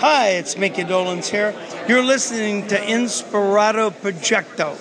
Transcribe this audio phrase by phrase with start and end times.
[0.00, 1.54] Hi, it's Micky Dolenz here.
[1.88, 4.76] You're listening to Inspirato Projecto.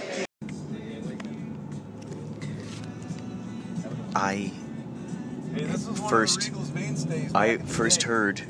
[4.15, 4.51] I
[5.55, 6.51] Hey, this is one of First-
[7.33, 8.41] I back in the first heard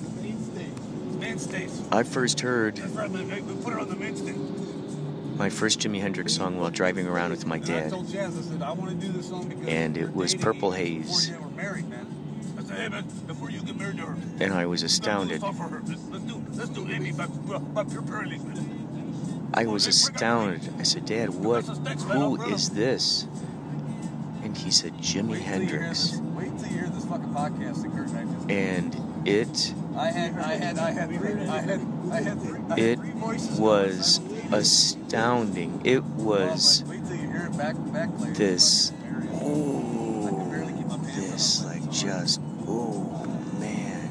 [1.92, 4.34] I first heard That's right, we we put it on the mainstay.
[5.38, 7.92] my first Jimi Hendrix song while driving around with my dad.
[7.92, 10.72] told Jazz, I said, I want to do this song because And it was Purple
[10.72, 11.32] Haze.
[12.78, 13.02] You ever married, man.
[13.02, 15.38] I said, hey, man, before you get married her, And I was astounded.
[15.38, 15.82] a song for her.
[15.86, 19.50] Let's, let's do, let's do Amy by, by Pure Pearly, man.
[19.54, 20.70] I was astounded.
[20.78, 23.28] I said, Dad, what who is this?
[24.44, 26.18] And he said, Jimi Hendrix.
[26.18, 30.54] Wait till you hear this fucking podcast that Kurt and And it I had, I
[30.56, 33.00] had, I had three, I had, I had three, I had it
[33.60, 34.20] was
[34.52, 35.82] astounding.
[35.84, 38.92] It was Wait till you hear it back, back this
[39.42, 43.26] oh barely keep my pants this like just oh
[43.60, 44.10] man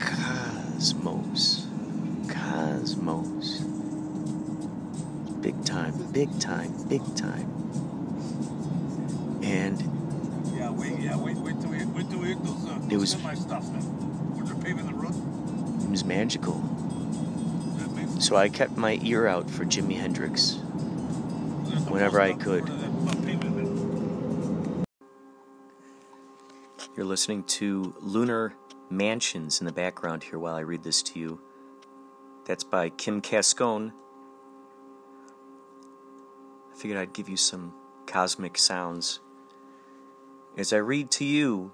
[0.00, 1.66] cosmos
[2.28, 3.60] cosmos
[5.40, 7.46] big time big time big time
[9.42, 9.80] and
[10.56, 13.00] Yeah, wait, yeah, wait, wait till we, wait till we hit those, uh, It those
[13.00, 13.82] was- semi stuff, man.
[14.34, 15.14] Where they're paving the road.
[15.84, 16.62] it was magical
[18.20, 20.56] so i kept my ear out for jimi hendrix
[21.88, 22.68] whenever I could.
[26.98, 28.54] You're listening to Lunar
[28.90, 31.40] Mansions in the background here while I read this to you.
[32.44, 33.92] That's by Kim Cascone.
[36.72, 37.72] I figured I'd give you some
[38.08, 39.20] cosmic sounds.
[40.56, 41.70] As I read to you,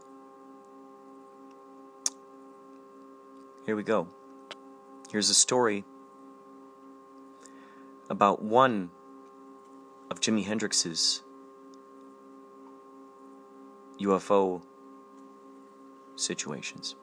[3.64, 4.06] here we go.
[5.10, 5.86] Here's a story
[8.10, 8.90] about one
[10.10, 11.22] of Jimi Hendrix's
[13.98, 14.60] UFO
[16.16, 16.96] situations.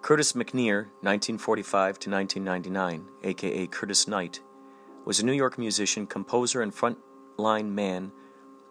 [0.00, 4.40] Curtis McNear, 1945 to 1999, aka Curtis Knight,
[5.04, 8.12] was a New York musician, composer, and frontline man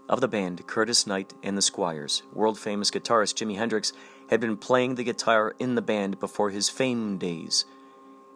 [0.09, 2.23] of the band Curtis Knight and the Squires.
[2.33, 3.91] World famous guitarist Jimi Hendrix
[4.29, 7.65] had been playing the guitar in the band before his fame days.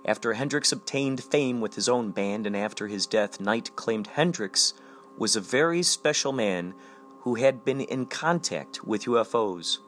[0.06, 4.74] After Hendrix obtained fame with his own band and after his death, Knight claimed Hendrix
[5.18, 6.74] was a very special man
[7.22, 9.80] who had been in contact with UFOs.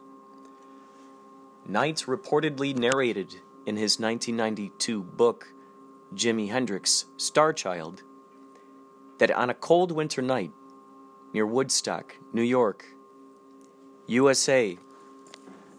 [1.65, 3.35] Knight reportedly narrated
[3.65, 5.47] in his 1992 book,
[6.13, 8.03] Jimi Hendrix, Starchild,
[9.19, 10.51] that on a cold winter night
[11.33, 12.85] near Woodstock, New York,
[14.07, 14.77] USA,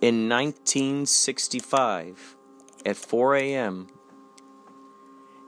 [0.00, 2.36] in 1965,
[2.86, 3.88] at 4 a.m.,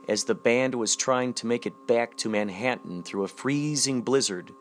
[0.09, 4.53] as the band was trying to make it back to Manhattan through a freezing blizzard,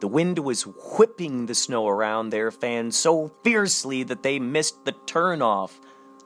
[0.00, 4.92] the wind was whipping the snow around their fans so fiercely that they missed the
[4.92, 5.78] turnoff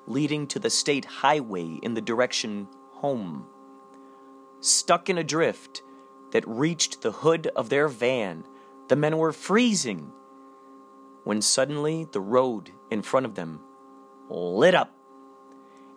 [0.06, 3.46] leading to the state highway in the direction home.
[4.60, 5.82] Stuck in a drift
[6.30, 8.44] that reached the hood of their van,
[8.88, 10.12] the men were freezing
[11.24, 13.60] when suddenly the road in front of them
[14.28, 14.94] lit up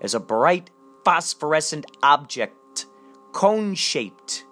[0.02, 0.70] as a bright
[1.04, 2.88] phosphorescent object,
[3.34, 4.46] cone shaped,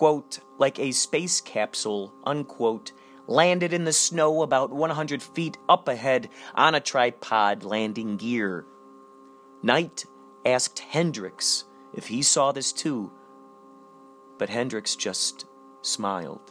[0.00, 2.90] quote, like a space capsule, unquote,
[3.26, 8.64] landed in the snow about 100 feet up ahead on a tripod landing gear.
[9.62, 10.06] Knight
[10.46, 13.12] asked Hendrix if he saw this too,
[14.38, 15.44] but Hendrix just
[15.82, 16.50] smiled,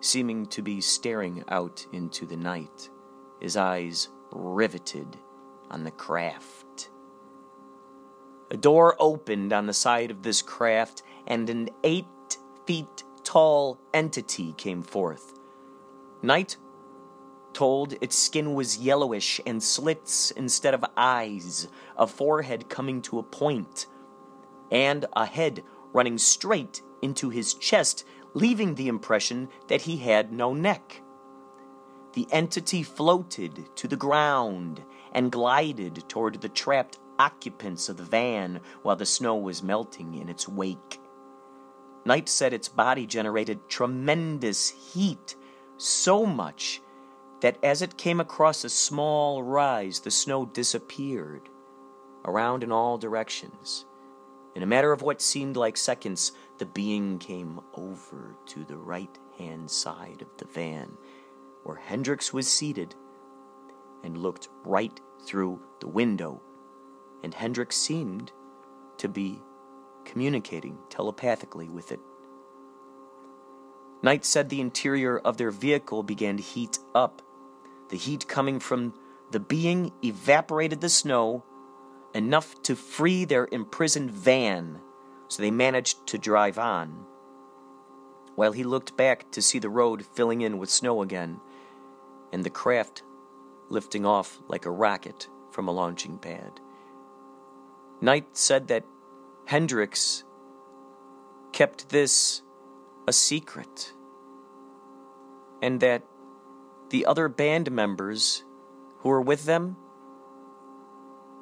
[0.00, 2.90] seeming to be staring out into the night,
[3.40, 5.16] his eyes riveted
[5.70, 6.90] on the craft.
[8.48, 12.06] A door opened on the side of this craft, and an eight
[12.66, 15.34] feet tall entity came forth.
[16.22, 16.56] Knight
[17.52, 23.22] told its skin was yellowish and slits instead of eyes, a forehead coming to a
[23.22, 23.86] point,
[24.70, 28.04] and a head running straight into his chest,
[28.34, 31.00] leaving the impression that he had no neck.
[32.12, 34.82] The entity floated to the ground
[35.12, 40.28] and glided toward the trapped occupants of the van while the snow was melting in
[40.28, 41.00] its wake.
[42.06, 45.34] Knight said its body generated tremendous heat,
[45.76, 46.80] so much
[47.40, 51.48] that as it came across a small rise, the snow disappeared
[52.24, 53.86] around in all directions.
[54.54, 59.18] In a matter of what seemed like seconds, the being came over to the right
[59.36, 60.96] hand side of the van,
[61.64, 62.94] where Hendrix was seated,
[64.04, 66.40] and looked right through the window.
[67.24, 68.30] And Hendrix seemed
[68.98, 69.42] to be
[70.06, 72.00] communicating telepathically with it.
[74.02, 77.20] Knight said the interior of their vehicle began to heat up.
[77.90, 78.94] The heat coming from
[79.30, 81.44] the being evaporated the snow,
[82.14, 84.80] enough to free their imprisoned van,
[85.28, 87.04] so they managed to drive on.
[88.36, 91.40] While he looked back to see the road filling in with snow again,
[92.32, 93.02] and the craft
[93.68, 96.60] lifting off like a rocket from a launching pad.
[98.00, 98.84] Knight said that
[99.46, 100.24] Hendrix
[101.52, 102.42] kept this
[103.06, 103.92] a secret,
[105.62, 106.02] and that
[106.90, 108.44] the other band members
[108.98, 109.76] who were with them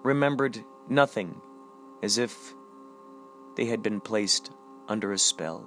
[0.02, 1.40] remembered nothing,
[2.02, 2.54] as if
[3.56, 4.50] they had been placed
[4.86, 5.66] under a spell,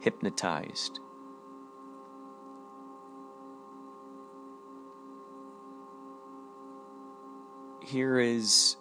[0.00, 1.00] hypnotized.
[7.82, 8.76] Here is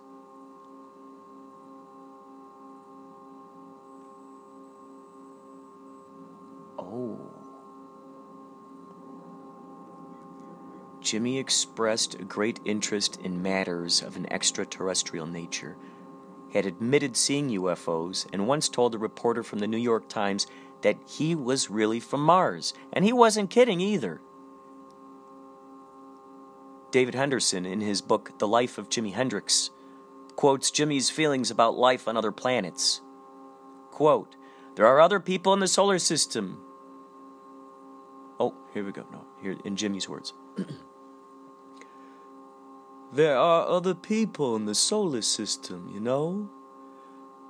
[6.84, 7.34] Oh.
[11.02, 15.76] Jimi expressed a great interest in matters of an extraterrestrial nature,
[16.54, 20.48] had admitted seeing UFOs, and once told a reporter from the New York Times
[20.82, 24.22] that he was really from Mars, and he wasn't kidding either.
[26.92, 29.72] David Henderson, in his book The Life of Jimi Hendrix,
[30.36, 33.02] quotes Jimi's feelings about life on other planets.
[33.92, 34.36] Quote,
[34.76, 36.63] There are other people in the solar system
[38.40, 39.06] Oh, here we go.
[39.12, 40.34] No, here in Jimi's words.
[43.14, 46.50] there are other people in the solar system, you know?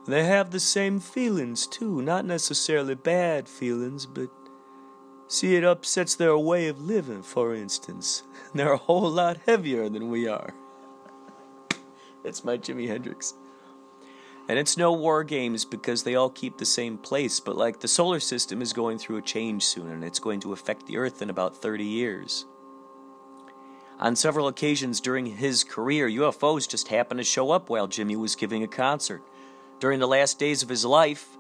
[0.06, 4.30] They have the same feelings too, not necessarily bad feelings, but
[5.28, 8.24] see, it upsets their way of living, for instance.
[8.54, 10.54] They're a whole lot heavier than we are.
[12.24, 13.34] That's my Jimi Hendrix.
[14.50, 17.88] And it's no war games because they all keep the same place, but like the
[17.88, 21.22] solar system is going through a change soon and it's going to affect the Earth
[21.22, 22.46] in about 30 years.
[24.00, 28.36] On several occasions during his career, UFOs just happened to show up while Jimi was
[28.36, 29.22] giving a concert.
[29.80, 31.38] During the last days of his life,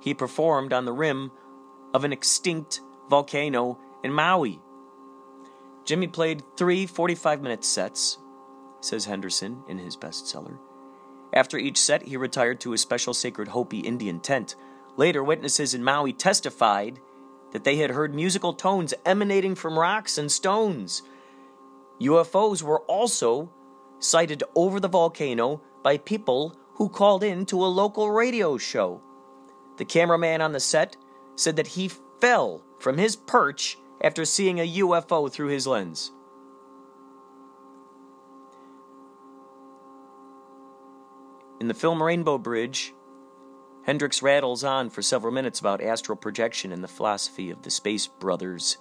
[0.00, 1.32] he performed on the rim
[1.92, 4.60] of an extinct volcano in Maui.
[5.84, 8.18] Jimi played three 45 minute sets,
[8.80, 10.58] says Henderson in his bestseller.
[11.32, 14.56] After each set, he retired to a special sacred Hopi Indian tent.
[14.96, 16.98] Later, witnesses in Maui testified
[17.52, 21.02] that they had heard musical tones emanating from rocks and stones.
[22.00, 23.50] UFOs were also
[23.98, 29.00] sighted over the volcano by people who called in to a local radio show.
[29.76, 30.96] The cameraman on the set
[31.36, 31.90] said that he
[32.20, 36.12] fell from his perch after seeing a UFO through his lens.
[41.60, 42.94] In the film Rainbow Bridge,
[43.84, 48.06] Hendrix rattles on for several minutes about astral projection and the philosophy of the Space
[48.06, 48.78] Brothers.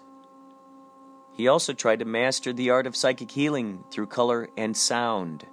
[1.33, 5.45] He also tried to master the art of psychic healing through color and sound.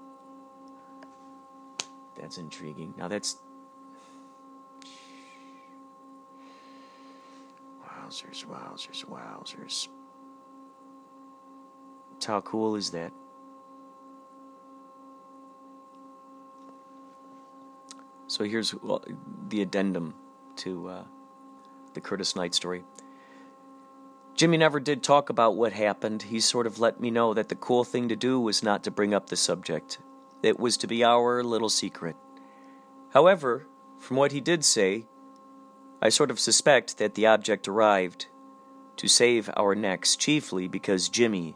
[2.21, 2.94] That's intriguing.
[2.97, 3.37] Now that's.
[7.82, 9.88] Wowzers, wowzers, wowzers.
[12.26, 13.12] How cool is that?
[18.35, 18.75] So here's
[19.49, 20.13] the addendum
[20.57, 21.05] to uh,
[21.93, 22.83] the Curtis Knight story.
[24.35, 26.23] Jimi never did talk about what happened.
[26.23, 28.91] He sort of let me know that the cool thing to do was not to
[28.91, 29.99] bring up the subject.
[30.43, 32.17] It was to be our little secret.
[33.11, 33.69] However,
[34.00, 35.07] from what he did say,
[36.03, 38.26] I sort of suspect that the object arrived
[38.97, 41.55] to save our necks, chiefly because Jimi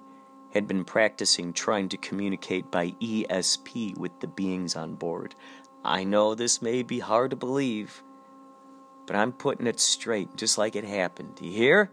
[0.52, 5.34] had been practicing trying to communicate by ESP with the beings on board.
[5.84, 8.02] I know this may be hard to believe,
[9.06, 11.38] but I'm putting it straight just like it happened.
[11.40, 11.90] You hear?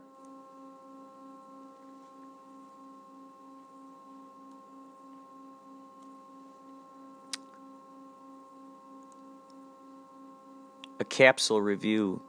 [10.97, 12.21] A capsule review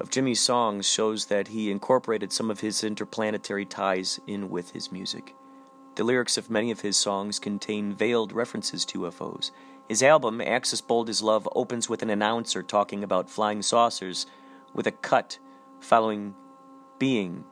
[0.00, 4.90] of Jimi's songs shows that he incorporated some of his interplanetary ties in with his
[4.90, 5.34] music.
[5.96, 9.50] The lyrics of many of his songs contain veiled references to UFOs
[9.90, 14.24] his album, Axis Bold as Love, opens with an announcer talking about flying saucers,
[14.72, 15.40] with a cut
[15.80, 16.32] following
[17.00, 17.42] being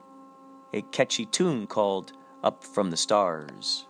[0.73, 3.87] a catchy tune called Up from the Stars.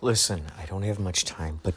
[0.00, 1.76] Listen, I don't have much time, but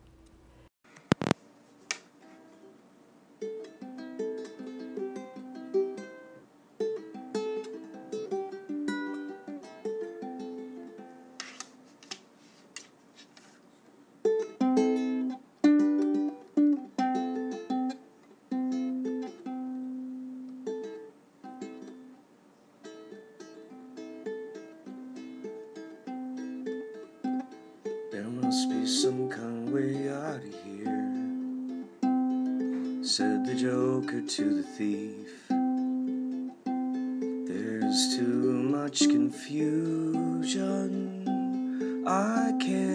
[34.35, 35.49] to the thief.
[37.49, 40.47] There's too much confusion,
[42.07, 42.90] I can't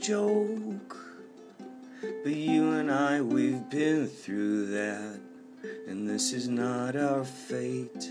[0.00, 0.96] joke.
[2.00, 5.20] But you and I, we've been through that,
[5.86, 8.10] and this is not our fate.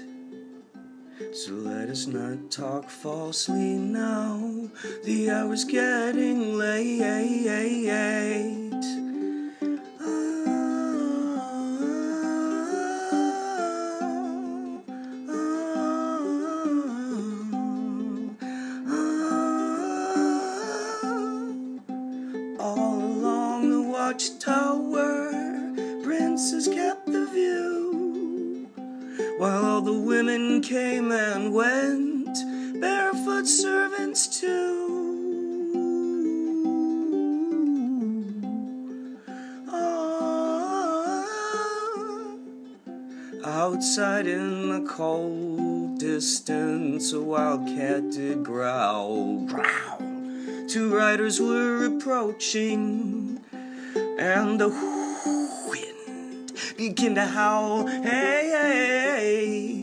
[1.33, 4.69] So let us not talk falsely now.
[5.03, 8.58] The hour's getting late.
[30.69, 32.37] Came and went,
[32.79, 34.85] barefoot servants too.
[39.67, 41.25] Ah.
[43.43, 49.97] Outside in the cold distance, a wildcat did growl, growl.
[50.67, 53.39] Two riders were approaching,
[54.19, 54.69] and the
[55.67, 57.87] wind began to howl.
[57.87, 59.78] Hey, hey, hey.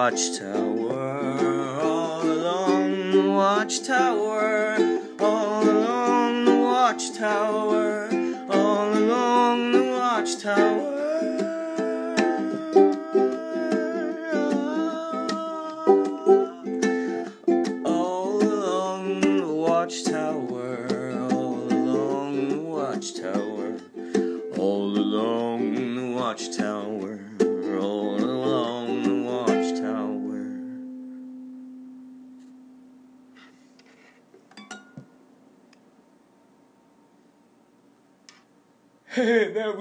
[0.00, 0.79] Watchtower,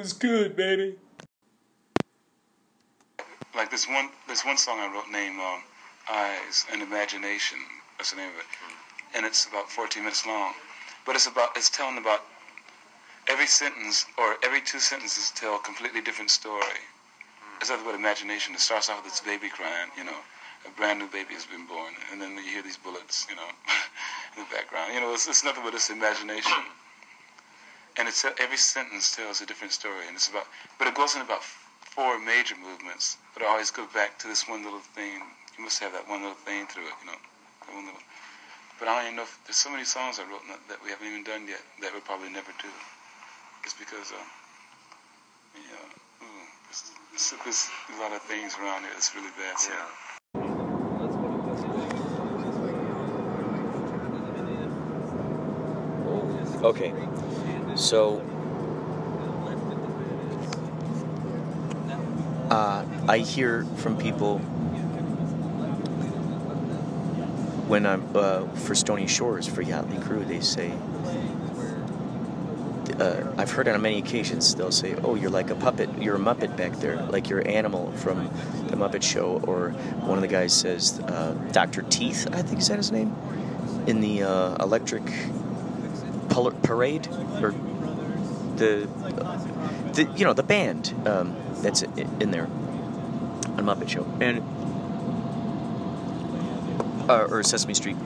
[0.09, 0.95] Hey, that was good, baby.
[3.55, 5.61] like this one this one song I wrote named um,
[6.09, 7.59] "Eyes and Imagination."
[7.97, 8.45] That's the name of it,
[9.15, 10.53] and it's about 14 minutes long.
[11.05, 12.21] But it's about it's telling about
[13.27, 16.81] every sentence or every two sentences tell a completely different story.
[17.61, 18.55] It's nothing but imagination.
[18.55, 20.17] It starts off with this baby crying, you know,
[20.65, 23.49] a brand new baby has been born, and then you hear these bullets, you know,
[24.37, 24.93] in the background.
[24.93, 26.63] You know, it's, it's nothing but this imagination.
[27.99, 30.47] And it's every sentence tells a different story, and it's about,
[30.79, 34.47] but it goes in about four major movements, but I always go back to this
[34.47, 35.19] one little thing.
[35.57, 37.19] You must have that one little thing through it, you know,
[37.67, 37.99] that one little.
[38.79, 41.11] But I don't even know if there's so many songs I wrote that we haven't
[41.11, 42.71] even done yet that we'll probably never do.
[43.67, 44.23] It's because, uh,
[45.59, 49.59] yeah, ooh, there's, there's, there's, a lot of things around here that's really bad.
[49.59, 49.75] So.
[49.75, 49.91] Yeah.
[56.63, 56.93] Okay,
[57.79, 58.21] so
[62.51, 64.39] uh, I hear from people
[67.67, 70.25] when I'm uh, for Stony Shores for Yachtley Crew.
[70.25, 70.71] They say
[72.99, 75.89] uh, I've heard on many occasions they'll say, "Oh, you're like a puppet.
[76.01, 78.29] You're a muppet back there, like you're an animal from
[78.67, 79.69] the Muppet Show." Or
[80.01, 83.15] one of the guys says, uh, "Doctor Teeth," I think is that his name,
[83.87, 85.03] in the uh, Electric
[86.63, 87.07] Parade
[87.41, 87.53] or
[88.59, 88.87] the
[89.93, 94.43] the you know the band um, that's in there on Muppet Show and
[97.09, 97.97] uh, or Sesame Street.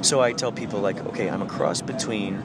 [0.00, 2.36] So I tell people like, okay, I'm a cross between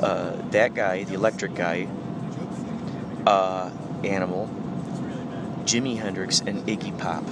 [0.00, 1.86] uh, that guy, the electric guy,
[3.26, 3.70] uh,
[4.04, 4.48] Animal,
[5.64, 7.24] Jimi Hendrix, and Iggy Pop.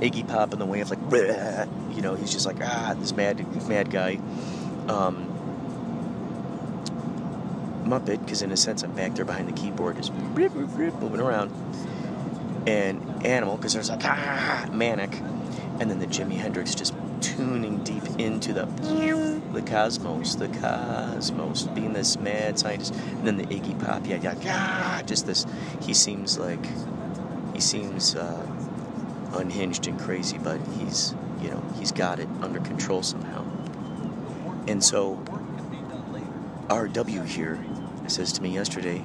[0.00, 0.98] Iggy Pop in the way of like,
[1.96, 4.18] you know, he's just like ah, this mad, mad guy.
[4.88, 5.31] Um,
[7.84, 11.50] Muppet, because in a sense I'm back there behind the keyboard, just moving around.
[12.66, 15.16] And Animal, because there's like ah, manic,
[15.78, 18.66] and then the Jimi Hendrix just tuning deep into the
[19.52, 24.34] the cosmos, the cosmos, being this mad scientist, and then the Iggy Pop, yeah, yeah,
[24.42, 25.46] yeah, just this.
[25.82, 26.64] He seems like
[27.54, 28.44] he seems uh,
[29.34, 33.44] unhinged and crazy, but he's you know he's got it under control somehow.
[34.66, 35.16] And so
[36.68, 37.64] RW here
[38.12, 39.04] says to me yesterday,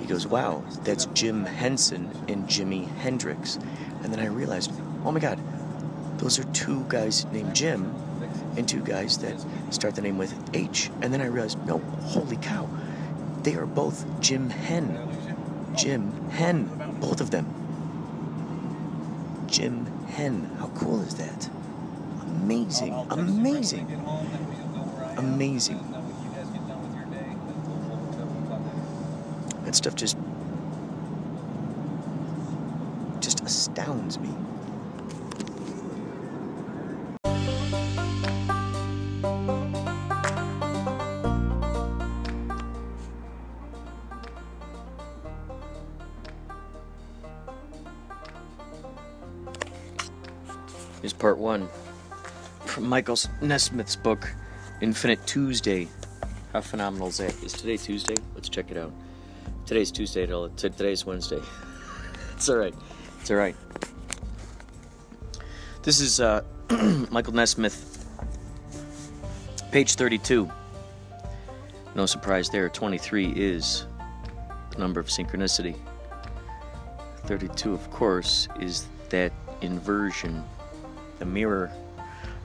[0.00, 3.58] he goes, "Wow, that's Jim Henson and Jimi Hendrix,"
[4.02, 4.72] and then I realized,
[5.04, 5.38] oh my God,
[6.18, 7.94] those are two guys named Jim
[8.56, 9.34] and two guys that
[9.70, 10.90] start the name with H.
[11.02, 12.68] And then I realized, no, holy cow,
[13.42, 14.98] they are both Jim Hen.
[15.76, 17.46] Jim Hen, both of them.
[19.46, 20.50] Jim Hen.
[20.58, 21.48] How cool is that?
[22.22, 23.86] Amazing, amazing,
[25.16, 25.95] amazing.
[29.66, 30.16] That stuff just
[33.18, 34.30] just astounds me.
[51.02, 51.68] Here's part one
[52.66, 54.32] from Michael Nesmith's book,
[54.80, 55.88] Infinite Tuesday.
[56.52, 57.34] How phenomenal is that?
[57.42, 58.14] Is today Tuesday?
[58.36, 58.92] Let's check it out.
[59.66, 60.26] Today's Tuesday.
[60.56, 61.40] Today's Wednesday.
[62.34, 62.74] it's all right.
[63.20, 63.56] It's all right.
[65.82, 66.42] This is uh,
[67.10, 68.04] Michael Nesmith,
[69.70, 70.50] page 32.
[71.94, 72.68] No surprise there.
[72.68, 73.86] 23 is
[74.70, 75.76] the number of synchronicity.
[77.26, 80.44] 32, of course, is that inversion
[81.18, 81.72] the mirror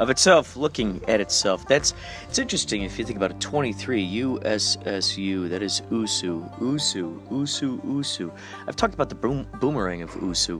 [0.01, 1.67] of itself looking at itself.
[1.67, 1.93] That's
[2.27, 3.39] it's interesting if you think about it.
[3.39, 8.31] 23 USSU that is Usu Usu Usu Usu.
[8.67, 10.59] I've talked about the boom, boomerang of Usu.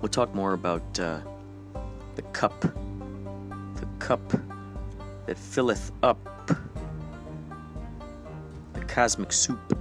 [0.00, 1.18] We'll talk more about uh,
[2.14, 4.22] the cup, the cup
[5.26, 6.18] that filleth up
[8.74, 9.76] the cosmic soup.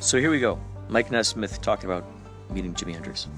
[0.00, 0.58] So here we go.
[0.88, 2.04] Mike Nesmith talking about
[2.50, 3.28] meeting Jimi Hendrix.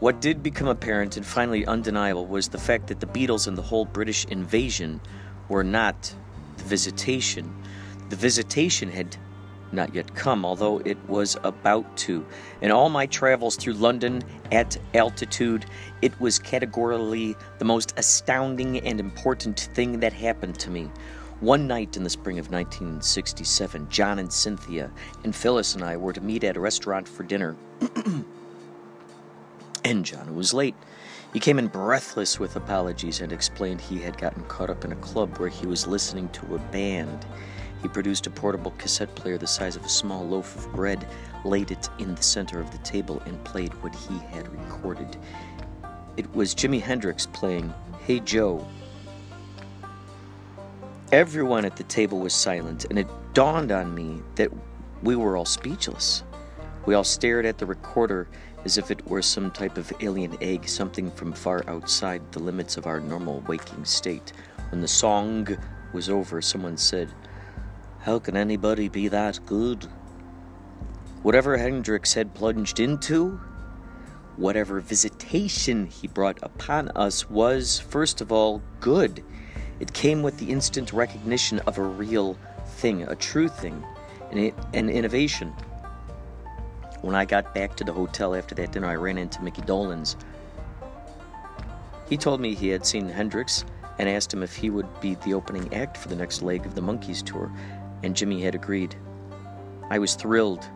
[0.00, 3.60] What did become apparent and finally undeniable was the fact that the Beatles and the
[3.60, 4.98] whole British invasion
[5.50, 6.14] were not
[6.56, 7.54] the visitation.
[8.08, 9.18] The visitation had
[9.72, 12.24] not yet come, although it was about to.
[12.62, 15.66] In all my travels through London at altitude,
[16.00, 20.90] it was categorically the most astounding and important thing that happened to me.
[21.40, 24.90] One night in the spring of 1967, John and Cynthia
[25.24, 27.54] and Phyllis and I were to meet at a restaurant for dinner.
[29.84, 30.74] And John was late.
[31.32, 34.96] He came in breathless with apologies and explained he had gotten caught up in a
[34.96, 37.24] club where he was listening to a band.
[37.82, 41.06] He produced a portable cassette player the size of a small loaf of bread,
[41.44, 45.16] laid it in the center of the table, and played what he had recorded.
[46.16, 47.72] It was Jimi Hendrix playing
[48.04, 48.66] Hey Joe.
[51.12, 54.50] Everyone at the table was silent, and it dawned on me that
[55.02, 56.22] we were all speechless.
[56.86, 58.28] We all stared at the recorder
[58.64, 62.76] as if it were some type of alien egg, something from far outside the limits
[62.76, 64.32] of our normal waking state.
[64.70, 65.48] When the song
[65.92, 67.12] was over, someone said,
[68.00, 69.86] How can anybody be that good?
[71.22, 73.40] Whatever Hendrix had plunged into,
[74.36, 79.22] whatever visitation he brought upon us was, first of all, good.
[79.80, 83.84] It came with the instant recognition of a real thing, a true thing,
[84.30, 85.54] an, innovation.
[87.02, 90.16] When I got back to the hotel after that dinner, I ran into Micky Dolenz.
[92.08, 93.64] He told me he had seen Hendrix
[93.98, 96.74] and asked him if he would be the opening act for the next leg of
[96.74, 97.50] the Monkees tour,
[98.02, 98.94] and Jimi had agreed.
[99.90, 100.68] I was thrilled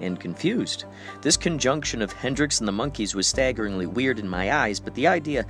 [0.00, 0.84] and confused.
[1.22, 5.06] This conjunction of Hendrix and the Monkees was staggeringly weird in my eyes, but the
[5.06, 5.46] idea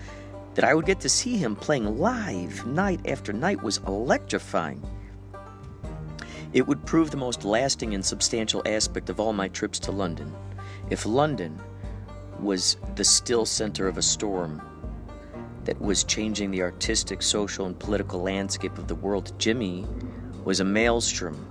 [0.54, 4.82] that I would get to see him playing live night after night was electrifying.
[6.52, 10.34] It would prove the most lasting and substantial aspect of all my trips to London.
[10.90, 11.60] If London
[12.40, 14.62] was the still center of a storm
[15.64, 19.86] that was changing the artistic, social, and political landscape of the world, Jimi
[20.44, 21.46] was a maelstrom,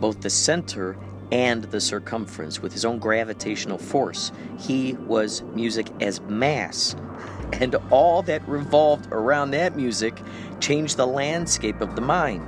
[0.00, 0.96] both the center
[1.30, 4.32] and the circumference, with his own gravitational force.
[4.58, 6.96] He was music as mass,
[7.52, 10.20] and all that revolved around that music
[10.60, 12.46] changed the landscape of the mind.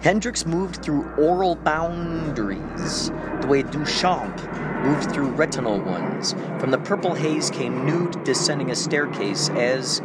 [0.00, 4.36] Hendrix moved through aural boundaries, the way Duchamp
[4.84, 6.34] moved through retinal ones.
[6.60, 10.00] From the purple haze came nude descending a staircase as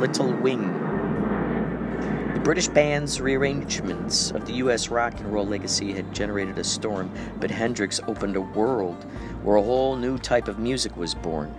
[0.00, 0.72] Little Wing.
[2.34, 7.10] The British band's rearrangements of the US rock and roll legacy had generated a storm,
[7.40, 9.04] but Hendrix opened a world
[9.42, 11.54] where a whole new type of music was born.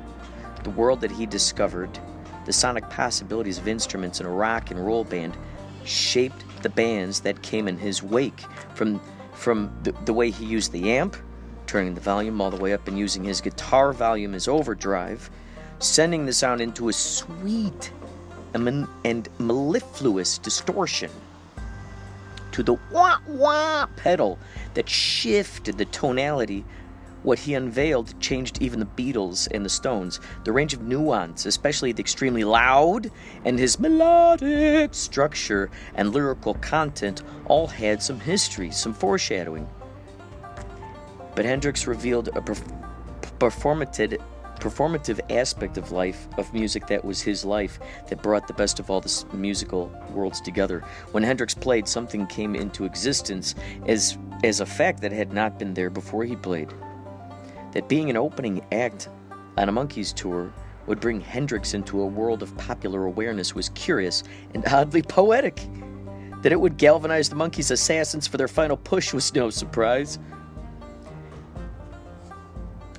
[0.63, 1.97] The world that he discovered,
[2.45, 5.37] the sonic possibilities of instruments in a rock and roll band,
[5.85, 8.41] shaped the bands that came in his wake
[8.73, 9.01] from
[9.33, 11.15] from the, the way he used the amp
[11.65, 15.29] turning the volume all the way up and using his guitar volume as overdrive
[15.79, 17.91] sending the sound into a sweet
[18.53, 21.11] and, and mellifluous distortion
[22.51, 24.37] to the wah wah pedal
[24.73, 26.65] that shifted the tonality
[27.23, 30.19] what he unveiled changed even the Beatles and the Stones.
[30.43, 33.11] The range of nuance, especially the extremely loud
[33.45, 39.67] and his melodic structure and lyrical content, all had some history, some foreshadowing.
[41.35, 42.41] But Hendrix revealed a
[43.39, 44.21] performative
[44.59, 47.79] performative aspect of life of music that was his life
[48.09, 52.57] that brought the best of all the musical worlds together when hendrix played something came
[52.57, 53.55] into existence
[53.87, 56.73] as as a fact that had not been there before he played
[57.71, 59.09] that being an opening act
[59.57, 60.53] on a Monkees tour
[60.87, 65.67] would bring Hendrix into a world of popular awareness was curious and oddly poetic.
[66.41, 70.17] That it would galvanize the Monkees' assassins for their final push was no surprise.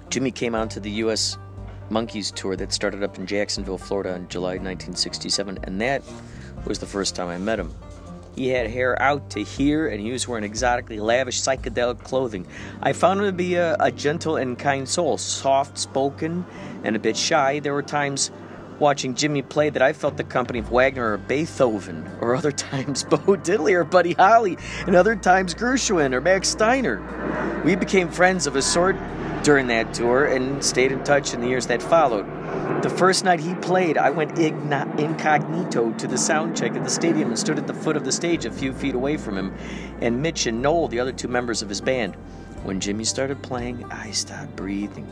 [0.08, 1.38] Jimi came on to the U.S.
[1.90, 6.02] Monkees tour that started up in Jacksonville, Florida in July 1967, and that
[6.64, 7.74] was the first time I met him.
[8.34, 12.46] He had hair out to here, and he was wearing exotically lavish psychedelic clothing.
[12.80, 16.44] I found him to be a, a gentle and kind soul, soft spoken
[16.84, 17.60] and a bit shy.
[17.60, 18.30] There were times
[18.78, 23.04] watching Jimi play that I felt the company of Wagner or Beethoven, or other times
[23.04, 27.62] Bo Diddley or Buddy Holly, and other times Gershwin or Max Steiner.
[27.64, 28.96] We became friends of a sort
[29.42, 32.26] during that tour and stayed in touch in the years that followed.
[32.82, 37.28] The first night he played, I went incognito to the sound check at the stadium
[37.28, 39.54] and stood at the foot of the stage a few feet away from him,
[40.00, 42.14] and Mitch and Noel, the other two members of his band.
[42.62, 45.08] When Jimi started playing, I stopped breathing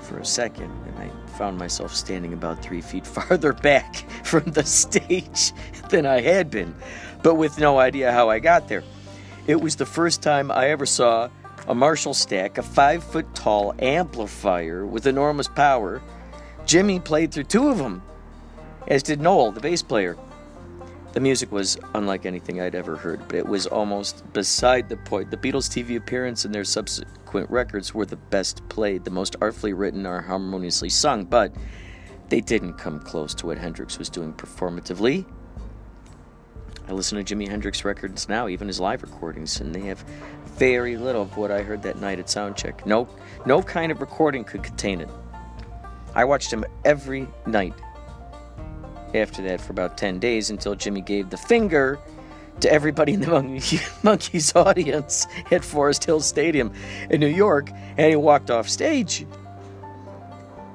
[0.00, 4.64] for a second, and I found myself standing about three feet farther back from the
[4.64, 5.52] stage
[5.88, 6.74] than I had been,
[7.22, 8.82] but with no idea how I got there.
[9.46, 11.30] It was the first time I ever saw
[11.68, 16.02] a Marshall stack, a five foot tall amplifier with enormous power.
[16.64, 18.02] Jimi played through two of them,
[18.88, 20.16] as did Noel, the bass player.
[21.12, 25.32] The music was unlike anything I'd ever heard, but it was almost beside the point.
[25.32, 29.72] The Beatles' TV appearance and their subsequent records were the best played, the most artfully
[29.72, 31.52] written or harmoniously sung, but
[32.28, 35.26] they didn't come close to what Hendrix was doing performatively.
[36.88, 40.04] I listen to Jimi Hendrix records now, even his live recordings, and they have
[40.56, 42.86] very little of what I heard that night at Soundcheck.
[42.86, 43.08] No,
[43.46, 45.08] no kind of recording could contain it.
[46.14, 47.74] I watched him every night
[49.14, 51.98] after that for about 10 days until Jimi gave the finger
[52.60, 53.26] to everybody in the
[54.02, 56.72] Monkees audience at Forest Hill Stadium
[57.10, 59.26] in New York, and he walked off stage.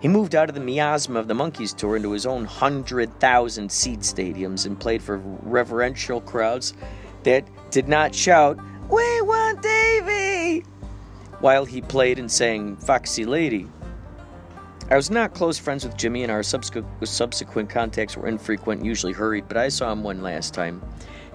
[0.01, 3.99] He moved out of the miasma of the Monkees tour into his own 100,000 seat
[4.01, 6.73] stadiums and played for reverential crowds
[7.23, 10.63] that did not shout, We want Davy!
[11.39, 13.67] while he played and sang Foxy Lady.
[14.89, 19.47] I was not close friends with Jimi, and our subsequent contacts were infrequent, usually hurried,
[19.47, 20.81] but I saw him one last time.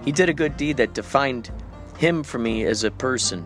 [0.03, 1.51] He did a good deed that defined
[1.97, 3.45] him for me as a person.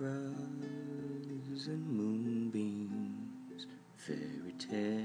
[0.00, 4.99] stars and moonbeams, fairy tales.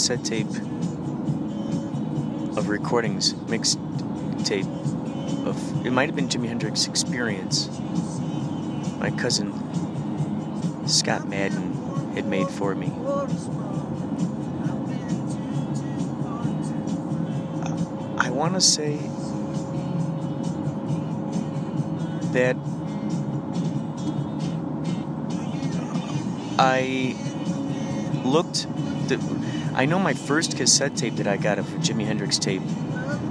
[0.09, 0.47] cassette tape
[2.57, 3.77] of recordings, mixed
[4.43, 4.65] tape
[5.45, 7.69] of it might have been Jimi Hendrix Experience.
[8.97, 9.53] My cousin
[10.87, 11.75] Scott Madden
[12.15, 12.87] had made for me.
[18.17, 18.97] I want to say
[22.33, 22.55] that
[26.57, 27.15] I
[28.25, 28.65] looked.
[29.09, 32.61] The, I know my first cassette tape that I got of Jimi Hendrix tape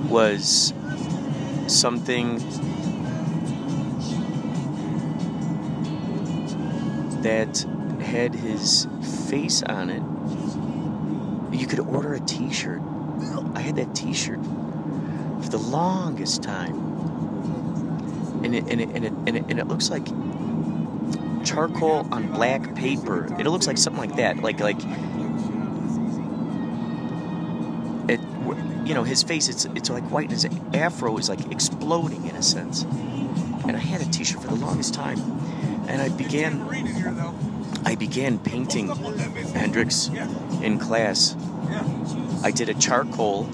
[0.09, 0.75] was
[1.69, 2.39] something
[7.23, 7.65] that
[8.01, 8.89] had his
[9.31, 10.03] face on it.
[11.57, 12.81] You could order a T-shirt.
[13.55, 16.75] I had that T-shirt for the longest time,
[18.43, 20.07] and it and it and it and it, and it looks like
[21.45, 23.27] charcoal on black paper.
[23.39, 24.81] It looks like something like that, like like
[28.89, 29.49] You know, his face.
[29.49, 32.85] It's it's like white, and his afro is like exploding in a sense.
[33.69, 35.19] And I had a T-shirt for the longest time,
[35.89, 36.63] and I began.
[37.85, 38.89] I began painting
[39.55, 40.09] Hendrix
[40.63, 41.37] in class.
[42.43, 43.49] I did a charcoal.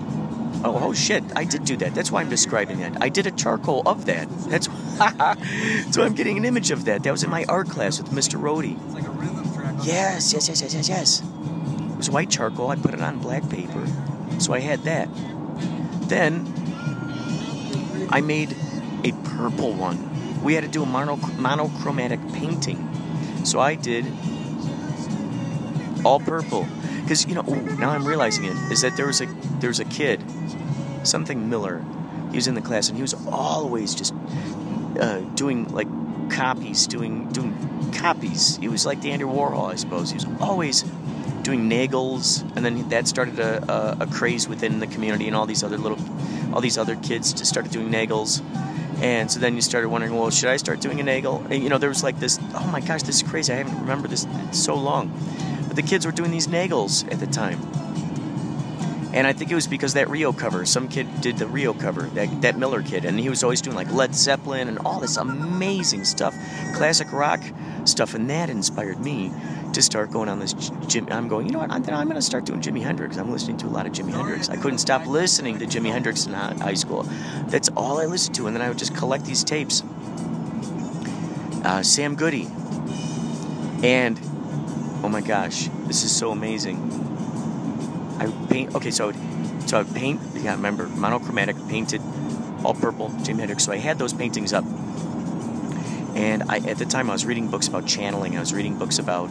[0.64, 1.24] Oh, oh shit!
[1.34, 1.94] I did do that.
[1.96, 3.02] That's why I'm describing that.
[3.02, 4.28] I did a charcoal of that.
[4.48, 4.66] That's
[5.94, 7.02] so I'm getting an image of that.
[7.02, 8.40] That was in my art class with Mr.
[8.40, 8.78] Rhodey.
[9.84, 11.22] Yes, yes, yes, yes, yes, yes.
[11.90, 12.70] It was white charcoal.
[12.70, 13.84] I put it on black paper,
[14.38, 15.08] so I had that.
[16.08, 16.52] Then
[18.10, 18.54] I made
[19.04, 20.42] a purple one.
[20.42, 22.88] We had to do a mono- monochromatic painting,
[23.44, 24.06] so I did
[26.04, 26.66] all purple.
[27.02, 29.26] Because you know, ooh, now I'm realizing it is that there was a
[29.60, 30.22] there was a kid,
[31.02, 31.84] something Miller.
[32.30, 34.14] He was in the class and he was always just
[35.00, 35.88] uh, doing like
[36.30, 37.54] copies, doing doing
[37.92, 38.56] copies.
[38.56, 40.10] He was like the Andy Warhol, I suppose.
[40.10, 40.84] He was always
[41.44, 45.46] doing Nagels, and then that started a, a, a craze within the community, and all
[45.46, 45.98] these other little,
[46.52, 48.42] all these other kids just started doing Nagels.
[49.00, 51.44] And so then you started wondering, well, should I start doing a Nagel?
[51.50, 53.52] And you know, there was like this, oh my gosh, this is crazy.
[53.52, 55.12] I haven't remembered this so long.
[55.66, 57.60] But the kids were doing these Nagels at the time.
[59.14, 62.02] And I think it was because that Rio cover, some kid did the Rio cover,
[62.14, 65.16] that, that Miller kid, and he was always doing like Led Zeppelin and all this
[65.16, 66.34] amazing stuff,
[66.74, 67.40] classic rock
[67.84, 69.32] stuff, and that inspired me
[69.72, 70.52] to start going on this
[70.88, 71.06] Jim.
[71.12, 71.70] I'm going, you know what?
[71.70, 73.16] I'm, I'm going to start doing Jimi Hendrix.
[73.16, 74.48] I'm listening to a lot of Jimi Hendrix.
[74.48, 77.04] I couldn't stop listening to Jimi Hendrix in high school.
[77.46, 79.84] That's all I listened to, and then I would just collect these tapes.
[81.64, 82.48] Uh, Sam Goody,
[83.84, 84.18] and
[85.04, 87.03] oh my gosh, this is so amazing.
[88.24, 88.74] I paint.
[88.74, 89.12] Okay, so
[89.66, 90.20] so I paint.
[90.36, 92.02] Yeah, I remember monochromatic painted,
[92.64, 93.64] all purple Jimi Hendrix.
[93.64, 94.64] So I had those paintings up,
[96.14, 98.36] and I at the time I was reading books about channeling.
[98.36, 99.30] I was reading books about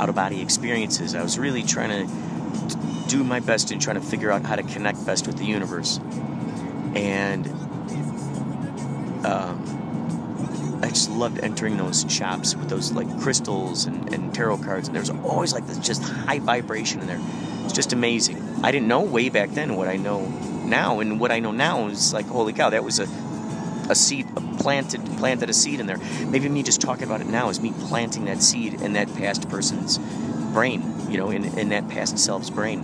[0.00, 1.14] out of body experiences.
[1.14, 4.62] I was really trying to do my best in trying to figure out how to
[4.62, 5.98] connect best with the universe,
[6.94, 7.46] and
[9.24, 14.88] um, I just loved entering those shops with those like crystals and, and tarot cards.
[14.88, 17.20] And there was always like this just high vibration in there.
[17.68, 18.64] It's just amazing.
[18.64, 20.24] I didn't know way back then what I know
[20.64, 23.06] now, and what I know now is like, holy cow, that was a
[23.90, 25.98] a seed a planted planted a seed in there.
[26.26, 29.50] Maybe me just talking about it now is me planting that seed in that past
[29.50, 29.98] person's
[30.54, 32.82] brain, you know, in, in that past self's brain.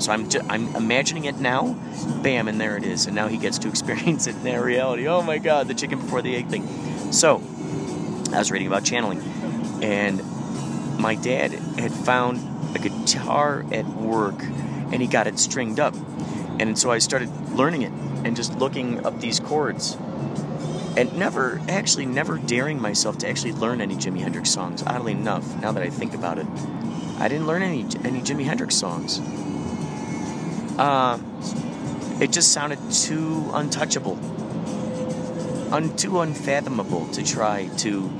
[0.00, 1.74] So I'm ju- I'm imagining it now,
[2.20, 5.06] bam, and there it is, and now he gets to experience it in that reality.
[5.06, 7.12] Oh my God, the chicken before the egg thing.
[7.12, 7.36] So
[8.32, 9.20] I was reading about channeling,
[9.84, 10.20] and
[10.98, 12.40] my dad had found
[13.12, 15.94] guitar at work, and he got it stringed up,
[16.58, 17.92] and so I started learning it
[18.24, 19.96] and just looking up these chords.
[20.96, 24.82] And never, actually, never daring myself to actually learn any Jimi Hendrix songs.
[24.84, 26.46] Oddly enough, now that I think about it,
[27.18, 29.20] I didn't learn any any Jimi Hendrix songs.
[30.78, 31.18] Uh,
[32.20, 34.18] it just sounded too untouchable,
[35.72, 38.10] un, too unfathomable to try to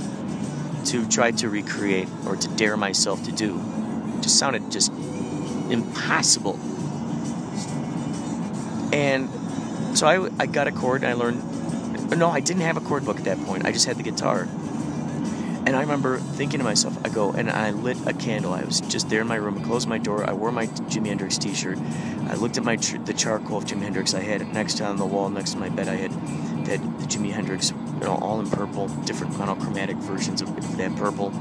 [0.86, 3.60] to try to recreate or to dare myself to do.
[4.20, 4.92] Just sounded just
[5.70, 6.58] impossible.
[8.92, 9.28] And
[9.98, 12.16] so I, I got a chord and I learned.
[12.16, 13.66] No, I didn't have a chord book at that point.
[13.66, 14.48] I just had the guitar.
[15.68, 18.54] And I remember thinking to myself, I go, and I lit a candle.
[18.54, 19.58] I was just there in my room.
[19.58, 20.24] I closed my door.
[20.24, 21.78] I wore my Jimi Hendrix T-shirt.
[22.28, 25.04] I looked at my the charcoal of Jimi Hendrix I had next to on the
[25.04, 25.88] wall next to my bed.
[25.88, 26.12] I had
[26.64, 31.32] that the Jimi Hendrix, you know, all in purple, different monochromatic versions of that purple.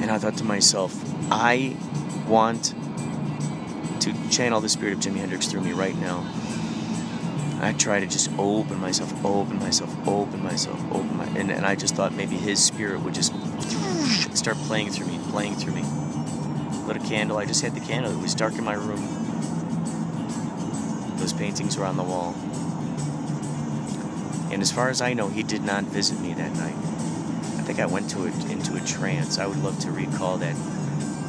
[0.00, 0.94] And I thought to myself,
[1.30, 1.76] I
[2.26, 2.74] want
[4.00, 6.26] to channel the spirit of Jimi Hendrix through me right now,
[7.62, 11.74] I try to just open myself, open myself, open myself, open my, and, and I
[11.74, 13.34] just thought maybe his spirit would just
[14.34, 15.84] start playing through me, playing through me.
[16.86, 17.36] Lit a candle.
[17.36, 18.12] I just had the candle.
[18.12, 19.06] It was dark in my room.
[21.18, 22.34] Those paintings were on the wall.
[24.50, 26.74] And as far as I know, he did not visit me that night.
[27.80, 29.38] I went to it into a trance.
[29.38, 30.54] I would love to recall that.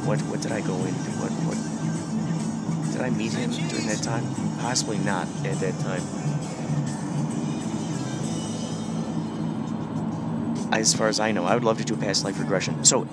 [0.04, 1.10] What what did I go into?
[1.20, 4.24] What what did I meet him during that time?
[4.60, 6.02] Possibly not at that time.
[10.72, 12.84] As far as I know, I would love to do a past life regression.
[12.84, 13.06] So,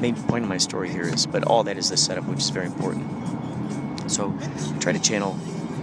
[0.00, 2.50] main point of my story here is, but all that is the setup, which is
[2.50, 4.10] very important.
[4.10, 4.36] So,
[4.80, 5.38] try to channel,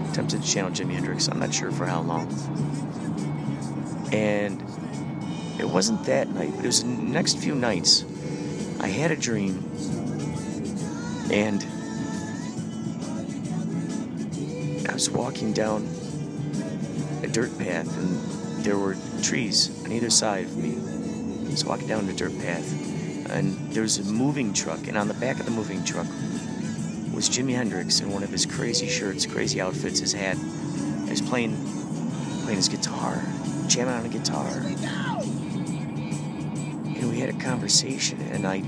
[0.10, 1.28] attempted to channel Jimi Hendrix.
[1.28, 2.28] I'm not sure for how long.
[4.12, 4.62] And
[5.70, 8.04] it wasn't that night, but it was the next few nights.
[8.80, 9.64] I had a dream,
[11.32, 11.64] and
[14.90, 15.88] I was walking down
[17.22, 20.72] a dirt path, and there were trees on either side of me.
[21.46, 25.08] I was walking down the dirt path, and there was a moving truck, and on
[25.08, 26.08] the back of the moving truck
[27.14, 30.36] was Jimi Hendrix in one of his crazy shirts, crazy outfits, his hat.
[30.36, 31.56] He was playing,
[32.42, 33.22] playing his guitar,
[33.68, 35.09] jamming on a guitar.
[37.20, 38.64] We had a conversation, and I,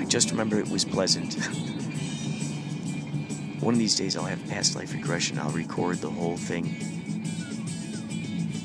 [0.00, 1.34] I just remember it was pleasant.
[3.60, 5.40] One of these days, I'll have past life regression.
[5.40, 6.66] I'll record the whole thing.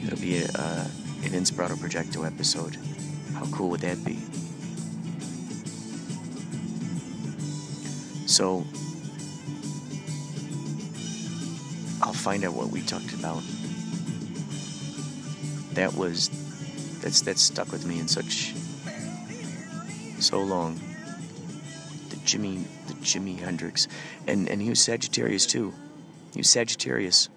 [0.06, 0.88] It'll be a, uh,
[1.24, 2.78] an Inspirato Projecto episode.
[3.34, 4.20] How cool would that be?
[8.28, 8.64] So,
[12.04, 13.42] I'll find out what we talked about.
[15.74, 16.30] That was,
[17.02, 18.54] that's that stuck with me in such,
[20.20, 20.80] so long.
[22.10, 23.88] The Jimi, the Jimi Hendrix,
[24.28, 25.74] and and he was Sagittarius too.
[26.34, 27.30] He was Sagittarius.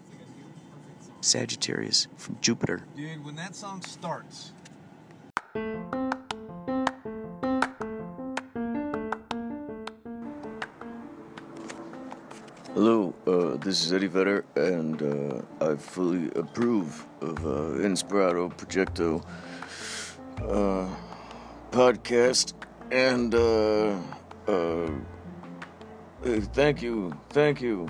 [1.20, 2.82] Sagittarius from Jupiter.
[2.94, 4.52] Dude, when that song starts,
[12.74, 19.24] Hello, uh, this is Eddie Vedder, and uh, I fully approve of uh, Inspirato Projecto
[20.42, 20.88] uh,
[21.70, 22.54] podcast.
[22.90, 23.96] And uh,
[24.46, 24.90] uh, uh,
[26.52, 27.88] thank you, thank you.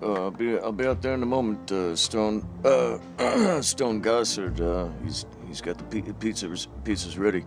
[0.00, 1.70] Uh, I'll be I'll be out there in a moment.
[1.72, 2.98] Uh, Stone uh,
[3.62, 7.44] Stone Gossard, uh, he's he's got the pi- pizzas pizzas ready.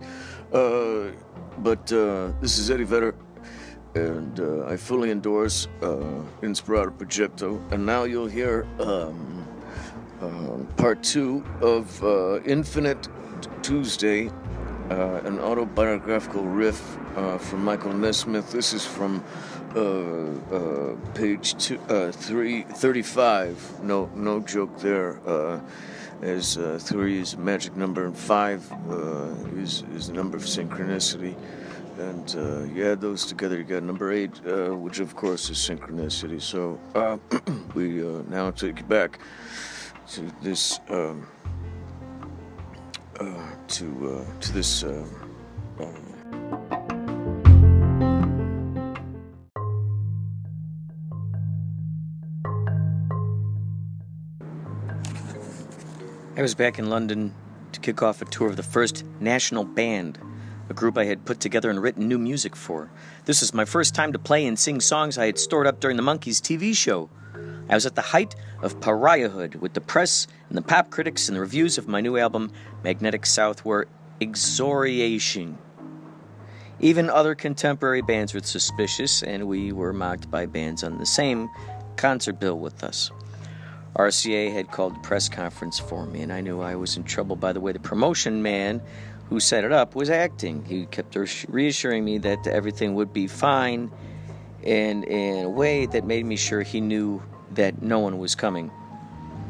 [0.52, 1.12] Uh,
[1.58, 3.14] but uh, this is Eddie Vedder
[3.94, 7.60] and uh, I fully endorse uh, Inspirato Projecto.
[7.72, 9.46] And now you'll hear um,
[10.20, 13.08] uh, part two of uh, Infinite
[13.62, 14.28] Tuesday,
[14.90, 18.50] uh, an autobiographical riff uh, from Michael Nesmith.
[18.50, 19.22] This is from
[19.76, 19.80] uh,
[20.54, 23.84] uh, page two, uh, three, 35.
[23.84, 25.20] No, no joke there.
[25.26, 25.60] Uh,
[26.22, 28.62] as three is a magic number, and five
[29.56, 31.34] is is the number of synchronicity.
[31.98, 36.40] And you add those together, you got number eight, which of course is synchronicity.
[36.40, 36.78] So
[37.74, 39.18] we now take you back
[40.12, 41.26] to this, um,
[43.22, 44.84] uh, to uh, to this.
[44.84, 45.06] Uh,
[56.34, 57.34] I was back in London
[57.72, 60.18] to kick off a tour of the first national band,
[60.68, 62.90] a group I had put together and written new music for.
[63.26, 65.96] This was my first time to play and sing songs I had stored up during
[65.96, 67.10] the Monkees TV show.
[67.68, 71.36] I was at the height of pariahhood, with the press and the pop critics and
[71.36, 72.52] the reviews of my new album,
[72.84, 73.88] Magnetic South, were
[74.20, 75.58] exoriation.
[76.80, 81.48] Even other contemporary bands were suspicious, and we were mocked by bands on the same
[81.96, 83.10] concert bill with us.
[83.94, 87.36] RCA had called a press conference for me, and I knew I was in trouble
[87.36, 88.82] by the way the promotion man
[89.28, 90.64] who set it up was acting.
[90.64, 91.16] He kept
[91.48, 93.90] reassuring me that everything would be fine,
[94.64, 97.22] and in a way that made me sure he knew
[97.54, 98.70] that no one was coming.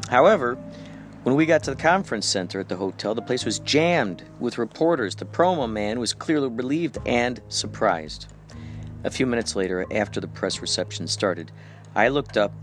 [0.09, 0.55] However,
[1.23, 4.57] when we got to the conference center at the hotel, the place was jammed with
[4.57, 5.15] reporters.
[5.15, 8.27] The promo man was clearly relieved and surprised.
[9.05, 11.51] A few minutes later, after the press reception started,
[11.95, 12.53] I looked up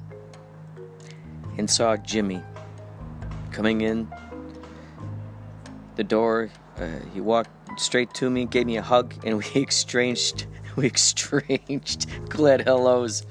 [1.57, 2.43] and saw Jimi
[3.53, 4.09] coming in
[5.97, 6.51] the door.
[6.79, 12.07] Uh, he walked straight to me, gave me a hug, and we exchanged we exchanged
[12.29, 13.27] glad hellos.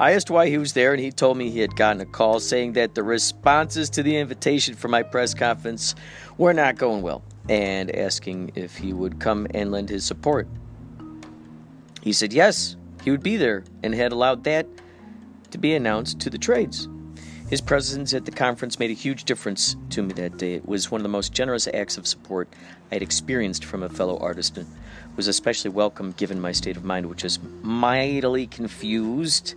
[0.00, 2.40] I asked why he was there, and he told me he had gotten a call
[2.40, 5.94] saying that the responses to the invitation for my press conference
[6.38, 10.48] were not going well, and asking if he would come and lend his support.
[12.00, 14.66] He said yes, he would be there and had allowed that
[15.50, 16.88] to be announced to the trades.
[17.50, 20.54] His presence at the conference made a huge difference to me that day.
[20.54, 22.48] It was one of the most generous acts of support
[22.90, 24.66] I had experienced from a fellow artist and
[25.16, 29.56] was especially welcome given my state of mind, which was mightily confused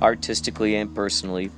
[0.00, 1.50] artistically and personally.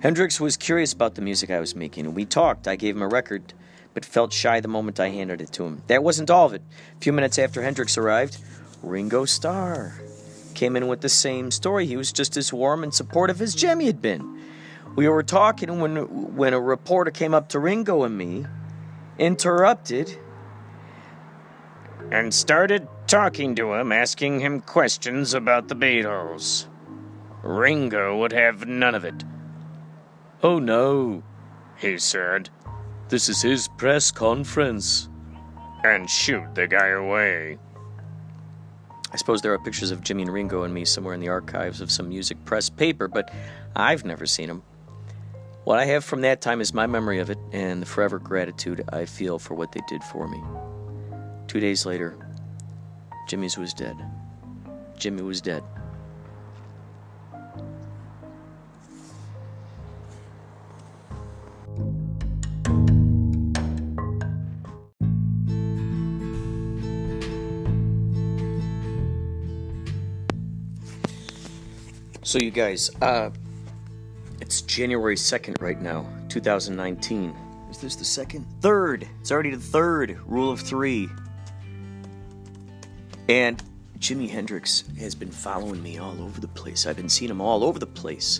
[0.00, 2.66] Hendrix was curious about the music I was making, and we talked.
[2.66, 3.52] I gave him a record,
[3.92, 5.82] but felt shy the moment I handed it to him.
[5.88, 6.62] That wasn't all of it.
[6.96, 8.38] A few minutes after Hendrix arrived,
[8.82, 10.00] Ringo Starr
[10.54, 11.86] came in with the same story.
[11.86, 14.38] He was just as warm and supportive as Jimi had been.
[14.96, 18.46] We were talking when when a reporter came up to Ringo and me,
[19.18, 20.18] interrupted,
[22.10, 26.66] and started talking to him, asking him questions about the Beatles.
[27.42, 29.24] Ringo would have none of it.
[30.42, 31.22] Oh no,
[31.76, 32.50] he said.
[33.08, 35.08] This is his press conference.
[35.82, 37.58] And shoot the guy away.
[39.12, 41.80] I suppose there are pictures of Jimi and Ringo and me somewhere in the archives
[41.80, 43.32] of some music press paper, but
[43.74, 44.62] I've never seen them.
[45.64, 48.84] What I have from that time is my memory of it and the forever gratitude
[48.92, 50.40] I feel for what they did for me.
[51.48, 52.16] Two days later,
[53.28, 53.96] Jimi's was dead.
[54.96, 55.64] Jimi was dead.
[72.30, 73.30] So, you guys, uh,
[74.40, 77.34] it's January 2nd right now, 2019.
[77.72, 78.46] Is this the second?
[78.60, 79.08] Third!
[79.20, 81.08] It's already the third rule of three.
[83.28, 83.60] And
[83.98, 86.86] Jimi Hendrix has been following me all over the place.
[86.86, 88.38] I've been seeing him all over the place.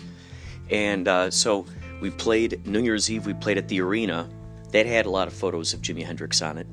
[0.69, 1.65] And uh, so
[1.99, 4.29] we played New Year's Eve, we played at the arena.
[4.71, 6.67] That had a lot of photos of Jimi Hendrix on it.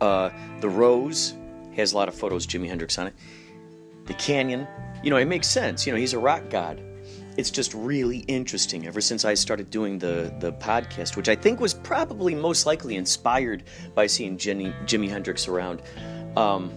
[0.00, 1.34] Uh, the Rose
[1.76, 3.14] has a lot of photos of Jimi Hendrix on it.
[4.06, 4.66] The Canyon,
[5.02, 5.86] you know, it makes sense.
[5.86, 6.82] You know, he's a rock god.
[7.36, 11.60] It's just really interesting ever since I started doing the, the podcast, which I think
[11.60, 15.82] was probably most likely inspired by seeing Jenny, Jimi Hendrix around.
[16.36, 16.72] Um,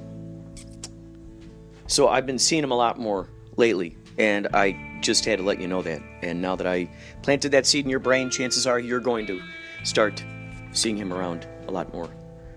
[1.88, 5.60] so I've been seeing him a lot more lately, and I just had to let
[5.60, 6.02] you know that.
[6.22, 6.90] And now that I
[7.22, 9.42] planted that seed in your brain, chances are you're going to
[9.84, 10.24] start
[10.72, 12.10] seeing him around a lot more.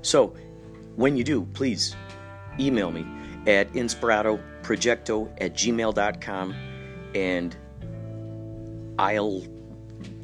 [0.02, 0.34] So
[0.94, 1.96] when you do, please
[2.60, 3.04] email me
[3.46, 3.68] at
[4.68, 6.54] inspiratoprojecto at gmail.com
[7.14, 7.56] and
[8.98, 9.42] I'll,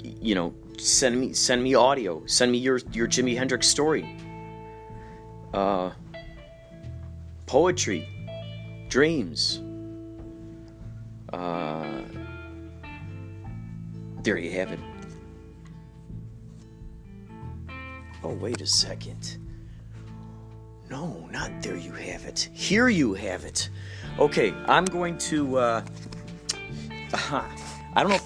[0.02, 4.16] you know, send me send me audio, send me your your Jimi Hendrix story,
[5.52, 5.92] uh,
[7.46, 8.08] poetry,
[8.88, 9.60] dreams.
[11.32, 12.02] Uh,
[14.22, 14.80] there you have it.
[18.22, 19.38] Oh, wait a second.
[20.90, 22.48] No, not there you have it.
[22.52, 23.68] Here you have it.
[24.18, 25.58] Okay, I'm going to.
[25.58, 25.84] Uh,
[27.12, 27.42] uh,
[27.94, 28.20] I don't know.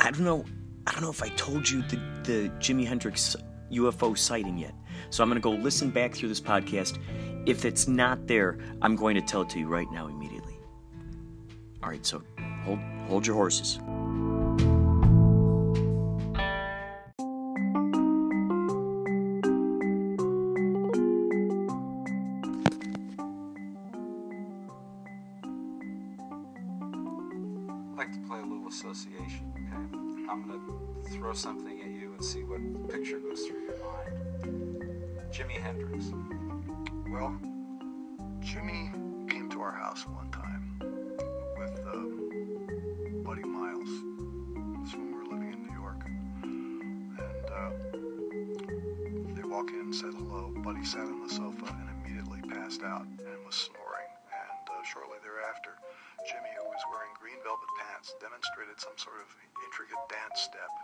[0.00, 0.44] I don't know.
[0.86, 3.36] I don't know if I told you the the Jimi Hendrix
[3.70, 4.74] UFO sighting yet.
[5.10, 6.98] So I'm going to go listen back through this podcast.
[7.46, 10.58] If it's not there, I'm going to tell it to you right now immediately.
[11.82, 12.22] All right, so
[12.64, 13.78] hold hold your horses.
[52.90, 54.10] Out and was snoring.
[54.34, 55.78] And uh, shortly thereafter,
[56.26, 59.30] Jimi, who was wearing green velvet pants, demonstrated some sort of
[59.62, 60.74] intricate dance step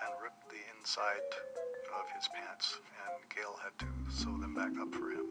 [0.00, 1.20] and ripped the inside
[1.92, 5.28] of his pants, and Gail had to sew them back up for him.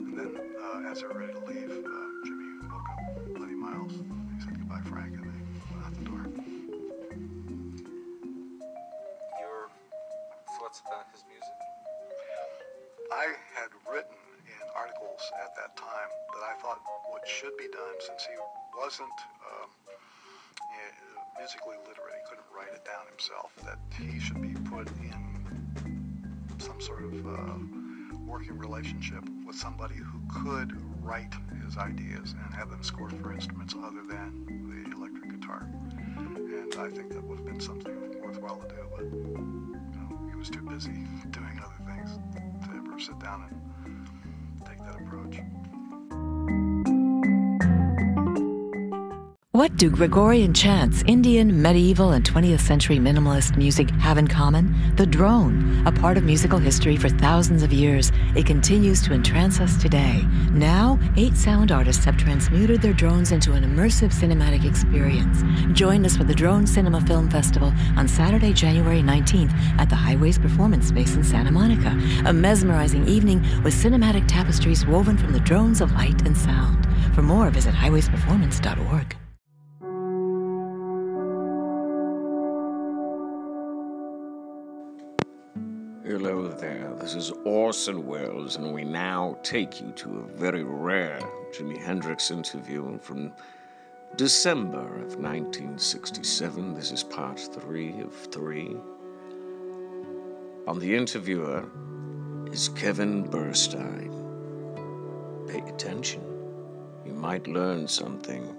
[0.00, 4.00] And then, uh, as they were ready to leave, uh, Jimi woke up Buddy Miles.
[4.00, 5.44] He said goodbye, Frank, and they
[5.76, 6.24] went out the door.
[9.44, 9.68] Your
[10.56, 11.52] thoughts about his music?
[13.12, 14.16] I had written
[14.76, 18.36] articles at that time that I thought what should be done, since he
[18.76, 19.70] wasn't um,
[21.38, 26.80] musically literate, he couldn't write it down himself, that he should be put in some
[26.80, 27.58] sort of uh,
[28.24, 31.32] working relationship with somebody who could write
[31.64, 35.66] his ideas and have them scored for instruments other than the electric guitar.
[36.16, 40.36] And I think that would have been something worthwhile to do, but you know, he
[40.36, 40.90] was too busy
[41.30, 42.18] doing other things.
[42.66, 43.71] To ever sit down and
[44.92, 45.61] that approach.
[49.62, 54.74] What do Gregorian chants, Indian, medieval, and 20th century minimalist music have in common?
[54.96, 58.10] The drone, a part of musical history for thousands of years.
[58.34, 60.26] It continues to entrance us today.
[60.50, 65.44] Now, eight sound artists have transmuted their drones into an immersive cinematic experience.
[65.78, 70.40] Join us for the Drone Cinema Film Festival on Saturday, January 19th at the Highways
[70.40, 71.96] Performance Space in Santa Monica.
[72.26, 76.84] A mesmerizing evening with cinematic tapestries woven from the drones of light and sound.
[77.14, 79.21] For more, visit highwaysperformance.org.
[87.02, 91.18] this is Orson Welles, and we now take you to a very rare
[91.50, 93.32] Jimi Hendrix interview from
[94.14, 96.74] December of 1967.
[96.74, 98.76] This is part three of three.
[100.68, 101.64] On the interviewer
[102.52, 104.08] is Kevin Burshtein.
[105.48, 106.22] Pay attention,
[107.04, 108.56] you might learn something.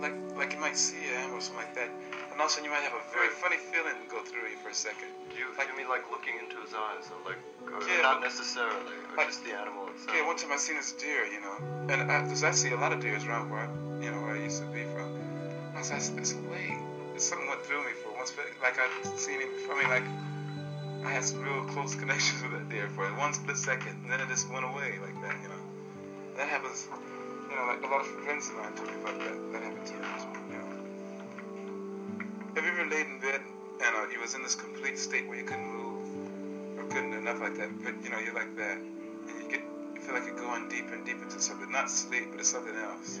[0.00, 1.90] Like, like you might see him or something like that.
[2.32, 4.56] And all of a sudden you might have a very funny feeling go through you
[4.64, 5.08] for a second.
[5.30, 7.36] Do You, like, you mean like looking into his eyes, or like,
[7.68, 8.80] or Yeah, not necessarily,
[9.12, 10.16] or like- just the animal itself?
[10.16, 11.56] Yeah, one time I seen this deer, you know,
[11.92, 13.68] and I, cause I see a lot of deers around where, I,
[14.02, 15.12] you know, where I used to be from.
[15.76, 16.76] I was like, it's way,
[17.18, 19.48] something went through me for once, but like I'd seen him.
[19.70, 20.04] I mean, like
[21.04, 24.20] I had some real close connections with that deer for one split second, and then
[24.20, 25.62] it just went away like that, you know.
[26.36, 26.88] That happens,
[27.50, 29.36] you know, like a lot of friends of mine told me about that.
[29.52, 30.71] That happened to them, you know.
[32.72, 33.42] Have you ever laid in bed
[33.84, 36.08] and uh, you was in this complete state where you couldn't move
[36.78, 39.60] or couldn't do enough like that, but you know you're like that, and you get
[39.60, 42.74] you feel like you're going deeper and deeper into something, not sleep, but it's something
[42.74, 43.20] else.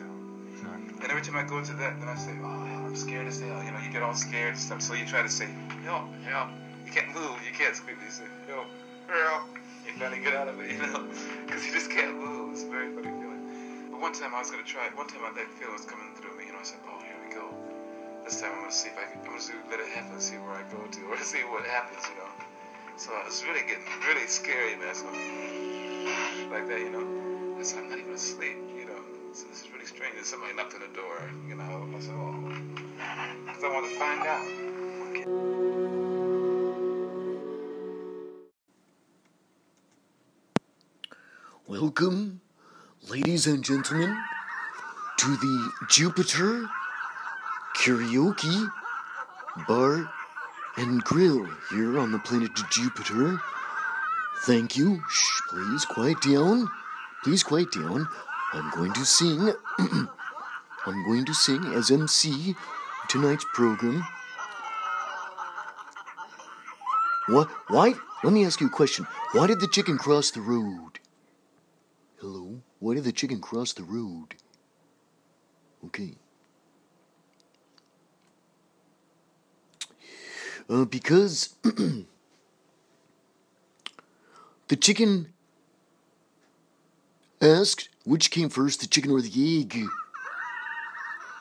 [1.02, 3.62] And every time I go into that, then I say, oh I'm scared as hell.
[3.62, 5.44] You know, you get all scared and stuff, so you try to say,
[5.84, 6.48] help, help.
[6.86, 7.98] You can't move, you can't scream.
[8.02, 8.68] You say, help,
[9.06, 9.42] help.
[9.84, 11.04] You finally get out of it, you know,
[11.44, 12.52] because you just can't move.
[12.52, 13.90] It's a very funny feeling.
[13.90, 14.96] But one time I was gonna try it.
[14.96, 16.58] One time I, that feeling was coming through me, you know.
[16.58, 17.01] I said, oh, here we go.
[18.24, 19.18] This time I'm gonna see if I can.
[19.18, 22.14] I'm gonna let it happen, see where I go to, or see what happens, you
[22.22, 22.30] know.
[22.96, 24.94] So it's really getting really scary, man.
[24.94, 25.06] So
[26.50, 27.58] like that, you know.
[27.58, 29.02] I said, I'm not even asleep, you know.
[29.32, 30.14] So this is really strange.
[30.16, 31.88] And somebody knocked on the door, you know.
[31.96, 32.48] I said, oh,
[33.44, 34.46] because I want to find out.
[41.66, 42.40] Welcome,
[43.08, 44.16] ladies and gentlemen,
[45.18, 46.68] to the Jupiter
[47.76, 48.70] Karaoke
[49.66, 50.08] Bar
[50.76, 53.40] and Grill here on the planet Jupiter.
[54.44, 55.02] Thank you.
[55.08, 56.68] Shh, please quiet down.
[57.22, 58.08] Please quiet down.
[58.52, 59.52] I'm going to sing.
[60.86, 62.56] I'm going to sing as MC
[63.08, 64.04] tonight's program.
[67.28, 67.48] What?
[67.68, 67.94] Why?
[68.24, 69.06] Let me ask you a question.
[69.32, 70.98] Why did the chicken cross the road?
[72.20, 72.60] Hello?
[72.80, 74.34] Why did the chicken cross the road?
[75.86, 76.14] Okay.
[80.68, 81.54] Uh, because
[84.68, 85.32] the chicken
[87.40, 89.84] asked which came first, the chicken or the egg.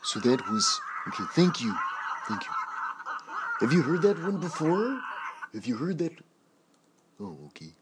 [0.03, 1.23] So that was okay.
[1.33, 1.75] Thank you,
[2.27, 2.51] thank you.
[3.59, 4.99] Have you heard that one before?
[5.53, 6.13] Have you heard that?
[7.19, 7.73] Oh, okay.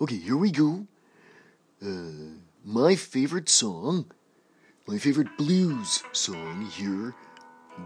[0.00, 0.86] Okay, here we go.
[1.82, 4.10] Uh, my favorite song,
[4.86, 7.14] my favorite blues song here,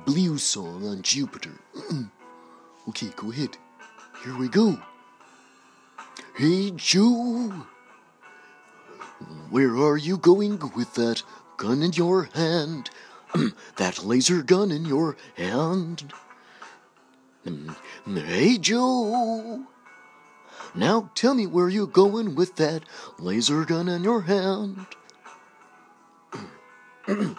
[0.06, 1.58] blues song on Jupiter.
[2.88, 3.56] okay, go ahead.
[4.24, 4.78] Here we go.
[6.36, 7.52] Hey Joe,
[9.50, 11.22] where are you going with that
[11.56, 12.90] gun in your hand?
[13.76, 16.12] that laser gun in your hand?
[17.46, 17.74] Mm,
[18.06, 19.64] Hey Joe,
[20.74, 22.82] now tell me where you're going with that
[23.18, 24.86] laser gun in your hand.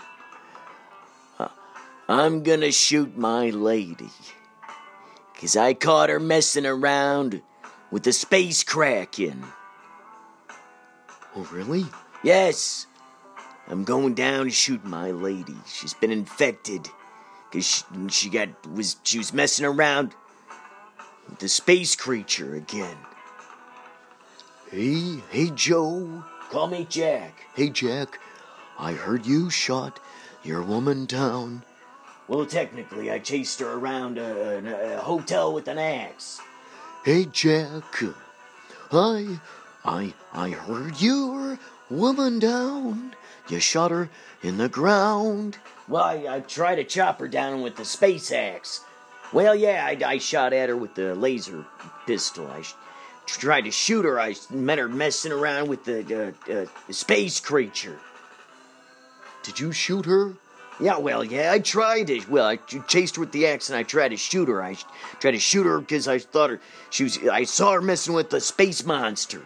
[2.09, 4.09] I'm gonna shoot my lady.
[5.41, 7.41] Cause I caught her messing around
[7.89, 9.43] with the space kraken.
[11.35, 11.85] Oh, really?
[12.23, 12.85] Yes.
[13.67, 15.55] I'm going down to shoot my lady.
[15.65, 16.87] She's been infected.
[17.51, 20.13] Cause she, she got was she was messing around
[21.27, 22.97] with the space creature again.
[24.69, 26.23] Hey, hey Joe.
[26.51, 27.47] Call me Jack.
[27.55, 28.19] Hey Jack,
[28.77, 29.99] I heard you shot
[30.43, 31.63] your woman down.
[32.27, 36.39] Well, technically, I chased her around a, a hotel with an axe.
[37.03, 38.03] Hey Jack,
[38.91, 39.39] I,
[39.83, 41.57] I, I heard your
[41.89, 43.15] woman down.
[43.49, 44.09] You shot her
[44.41, 45.57] in the ground.
[45.87, 48.81] Well, I, I tried to chop her down with the space axe.
[49.33, 51.65] Well, yeah, I, I shot at her with the laser
[52.05, 52.47] pistol.
[52.47, 52.75] I, sh-
[53.25, 54.19] tried to shoot her.
[54.19, 57.99] I met her messing around with the uh, uh, space creature.
[59.43, 60.35] Did you shoot her?
[60.81, 62.19] Yeah, well, yeah, I tried to.
[62.27, 64.63] Well, I chased her with the axe and I tried to shoot her.
[64.63, 64.75] I
[65.19, 66.59] tried to shoot her because I thought her
[66.89, 67.19] she was.
[67.27, 69.43] I saw her messing with the space monster.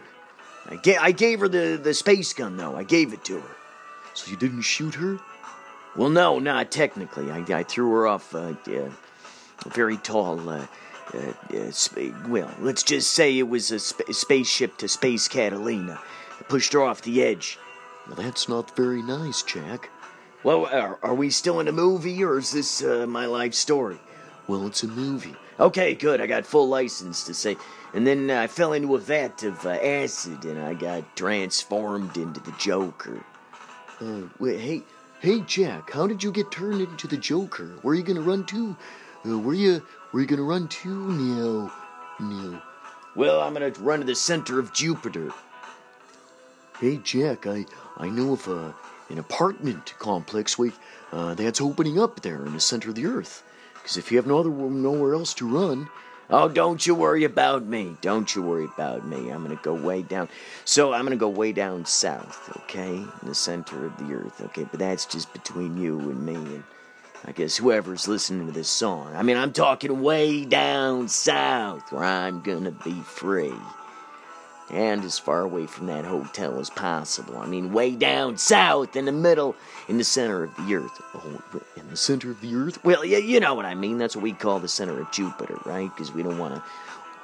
[0.68, 2.74] I gave, I gave her the, the space gun though.
[2.74, 3.56] I gave it to her.
[4.14, 5.18] So you didn't shoot her?
[5.94, 7.30] Well, no, not technically.
[7.30, 8.90] I, I threw her off uh, uh,
[9.64, 10.48] a very tall.
[10.48, 10.66] Uh,
[11.14, 16.00] uh, uh, sp- well, let's just say it was a sp- spaceship to Space Catalina.
[16.40, 17.58] I pushed her off the edge.
[18.06, 19.90] Well, that's not very nice, Jack.
[20.42, 23.98] Well, are, are we still in a movie, or is this uh, my life story?
[24.46, 25.34] Well, it's a movie.
[25.58, 26.20] Okay, good.
[26.20, 27.56] I got full license to say.
[27.94, 32.16] And then uh, I fell into a vat of uh, acid, and I got transformed
[32.16, 33.24] into the Joker.
[34.00, 34.82] Uh, wait, hey,
[35.20, 37.78] hey, Jack, how did you get turned into the Joker?
[37.80, 38.76] Where are you gonna run to?
[39.24, 41.72] Uh, where you, where you gonna run to now?
[42.20, 42.62] Now.
[43.14, 45.32] Well, I'm gonna run to the center of Jupiter.
[46.78, 47.64] Hey, Jack, I,
[47.96, 48.74] I know of a,
[49.08, 50.72] an apartment complex we,
[51.12, 53.42] uh, that's opening up there in the center of the Earth.
[53.74, 55.88] Because if you have no other nowhere else to run,
[56.28, 57.96] Oh, don't you worry about me.
[58.00, 59.30] Don't you worry about me.
[59.30, 60.28] I'm gonna go way down.
[60.64, 62.96] So I'm gonna go way down south, okay?
[62.96, 64.64] In the center of the earth, okay?
[64.64, 66.64] But that's just between you and me and
[67.24, 69.12] I guess whoever's listening to this song.
[69.14, 73.54] I mean, I'm talking way down south where I'm gonna be free.
[74.70, 77.38] And as far away from that hotel as possible.
[77.38, 79.54] I mean, way down south in the middle,
[79.88, 81.00] in the center of the earth.
[81.14, 82.84] Oh, in the center of the earth?
[82.84, 83.98] Well, yeah, you know what I mean.
[83.98, 85.88] That's what we call the center of Jupiter, right?
[85.94, 86.62] Because we don't want to.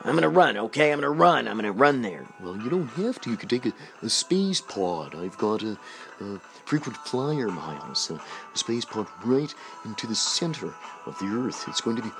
[0.05, 0.93] I'm gonna run, okay?
[0.93, 1.47] I'm gonna run.
[1.47, 2.25] I'm gonna run there.
[2.41, 3.31] Well, you don't have to.
[3.31, 3.73] You can take a,
[4.03, 5.15] a space pod.
[5.15, 5.79] I've got a,
[6.21, 10.75] a frequent flyer miles, a, a space pod right into the center
[11.07, 11.65] of the Earth.
[11.69, 12.11] It's going to be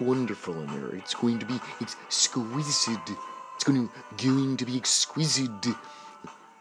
[0.00, 0.94] wonderful in there.
[0.96, 2.98] It's going to be exquisite.
[3.58, 5.50] It's going to, going to be exquisite.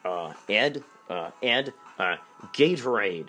[0.04, 2.16] Uh, Ed, uh, Ed, uh,
[2.54, 3.28] Gatorade.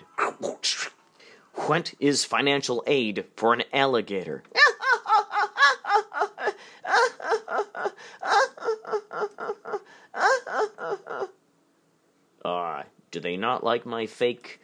[1.53, 4.41] What is financial aid for an alligator?
[12.43, 14.59] Uh, do they not like my fake,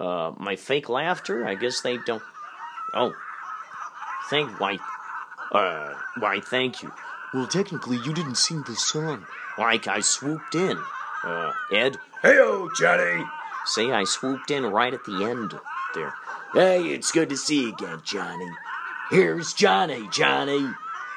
[0.00, 1.46] uh, my fake laughter?
[1.46, 2.22] I guess they don't.
[2.94, 3.12] Oh,
[4.30, 4.78] thank why,
[5.52, 6.90] uh, why thank you.
[7.32, 9.24] Well, technically, you didn't sing the song.
[9.56, 10.78] Like I swooped in.
[11.22, 11.96] Uh, Ed?
[12.22, 13.24] Heyo, Johnny!
[13.66, 15.54] Say I swooped in right at the end
[15.94, 16.14] there.
[16.52, 18.50] Hey, it's good to see you again, Johnny.
[19.10, 20.66] Here's Johnny, Johnny.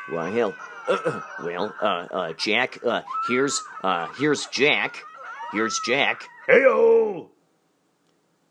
[0.09, 0.55] Why, hell.
[0.87, 5.03] Uh, well, uh, uh, Jack, uh, here's, uh, here's Jack.
[5.51, 6.27] Here's Jack.
[6.47, 7.27] Heyo!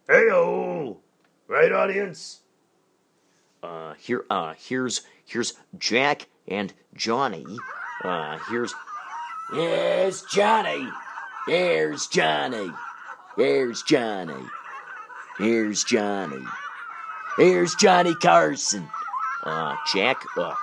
[0.08, 0.96] Heyo!
[1.46, 2.40] Right, audience?
[3.62, 7.44] Uh, here, uh, here's, here's Jack and Johnny.
[8.04, 8.74] Uh, here's.
[9.54, 10.88] Yes, Johnny.
[11.46, 12.70] There's Johnny.
[13.36, 14.44] There's Johnny.
[15.38, 16.44] Here's Johnny.
[17.36, 18.88] Here's Johnny Carson.
[19.42, 20.54] Uh, Jack, uh,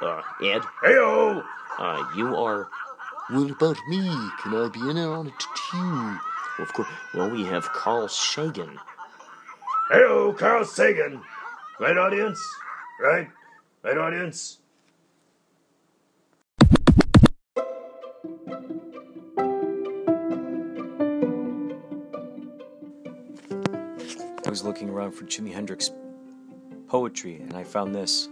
[0.00, 0.62] uh, Ed.
[0.82, 1.44] Heyo!
[1.78, 2.68] Uh, you are.
[3.30, 3.98] What about me?
[4.42, 6.18] Can I be in on it too?
[6.62, 6.88] Of course.
[7.14, 8.78] Well, we have Carl Sagan.
[9.90, 11.22] Heyo, Carl Sagan.
[11.80, 12.40] Right, audience?
[13.00, 13.28] Right?
[13.82, 14.58] Right, audience?
[24.44, 25.92] I was looking around for Jimi Hendrix
[26.88, 28.28] poetry, and I found this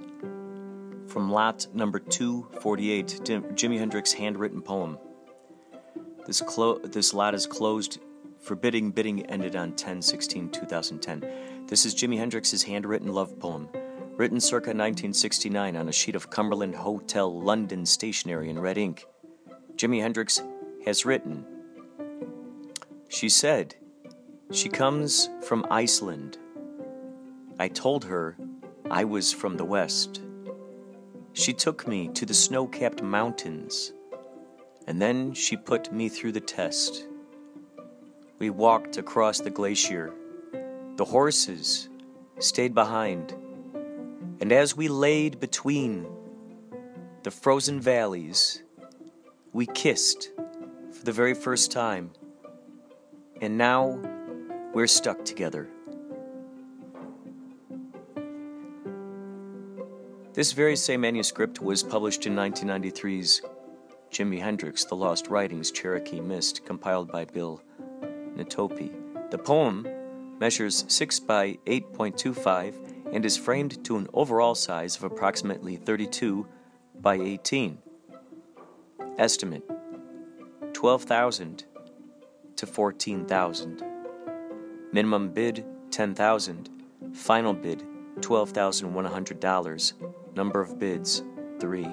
[1.07, 4.99] from lot number 248, Jim, Jimi Hendrix handwritten poem.
[6.27, 8.01] This, clo- this lot is closed.
[8.41, 11.67] Forbidding bidding ended on 10 16 2010.
[11.67, 13.69] This is Jimi Hendrix's handwritten love poem,
[14.17, 19.07] written circa 1969 on a sheet of Cumberland Hotel London stationery in red ink.
[19.77, 20.43] Jimi Hendrix
[20.85, 21.45] has written
[23.09, 23.77] She said,
[24.53, 26.37] She comes from Iceland.
[27.61, 28.37] I told her
[28.91, 30.23] I was from the West.
[31.35, 33.93] She took me to the snow capped mountains,
[34.89, 37.07] and then she put me through the test.
[38.41, 40.13] We walked across the glacier.
[40.97, 41.89] The horses
[42.41, 43.33] stayed behind,
[44.41, 46.09] and as we laid between
[47.23, 48.65] the frozen valleys,
[49.53, 50.31] we kissed
[50.91, 52.11] for the very first time,
[53.41, 54.01] and now
[54.73, 55.68] we're stuck together.
[60.33, 63.43] This very same manuscript was published in 1993's
[64.11, 67.62] Jimi Hendrix The Lost Writings Cherokee Mist, compiled by Bill
[68.37, 68.93] Nitopi.
[69.31, 69.87] The poem
[70.39, 76.47] measures 6 by 8.25 and is framed to an overall size of approximately 32
[77.01, 77.79] by 18.
[79.18, 79.68] Estimate
[80.73, 81.64] 12,000
[82.57, 84.00] to 14,000.
[84.93, 86.68] Minimum bid 10,000.
[87.14, 87.84] Final bid
[88.20, 89.93] $12,100.
[90.34, 91.22] Number of bids
[91.61, 91.86] 3.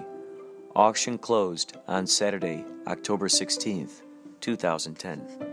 [0.76, 4.02] Auction closed on Saturday, October 16th,
[4.42, 5.47] 2010.